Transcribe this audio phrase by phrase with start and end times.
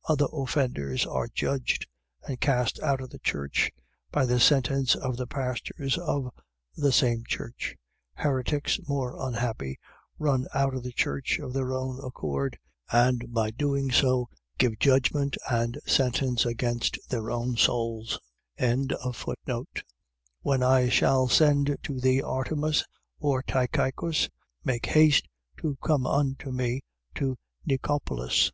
[0.06, 1.86] .Other offenders are judged,
[2.26, 3.70] and cast out of the church,
[4.12, 6.30] by the sentence of the pastors of
[6.76, 7.74] the same church.
[8.12, 9.78] Heretics, more unhappy,
[10.18, 12.58] run out of the church of their own accord,
[12.92, 14.28] and by doing so,
[14.58, 18.20] give judgment and sentence against their own souls.
[18.60, 19.64] 3:12.
[20.42, 22.84] When I shall send to thee Artemas
[23.20, 24.28] or Tychicus,
[24.62, 25.26] make haste
[25.62, 26.82] to come unto me
[27.14, 28.52] to Nicopolis.